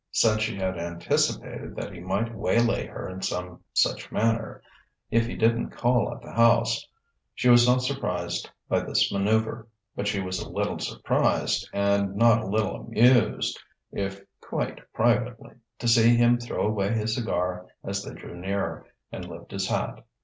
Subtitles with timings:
[0.11, 4.63] Since she had anticipated that he might waylay her in some such manner,
[5.11, 6.87] if he didn't call at the house,
[7.35, 12.41] she was not surprised by this manoeuvre; but she was a little surprised and not
[12.41, 13.59] a little amused
[13.91, 19.25] (if quite privately) to see him throw away his cigar as they drew together, and
[19.29, 20.03] lift his hat.